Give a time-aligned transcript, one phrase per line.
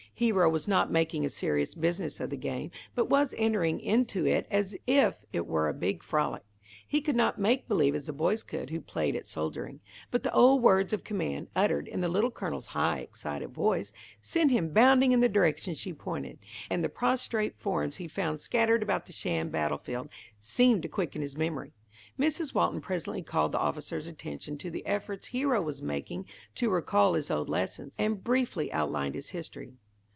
[0.13, 4.45] Hero was not making a serious business of the game, but was entering into it
[4.51, 6.43] as if it were a big frolic.
[6.87, 9.79] He could not make believe as the boys could, who played at soldiering.
[10.11, 14.51] But the old words of command, uttered, in the Little Colonel's high, excited voice, sent
[14.51, 16.37] him bounding in the direction she pointed,
[16.69, 20.07] and the prostrate forms he found scattered about the sham battle field,
[20.39, 21.73] seemed to quicken his memory.
[22.19, 22.53] Mrs.
[22.53, 27.31] Walton presently called the officer's attention to the efforts Hero was making to recall his
[27.31, 29.73] old lessons, and briefly outlined his history.